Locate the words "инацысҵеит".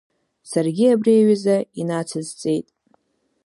1.79-2.67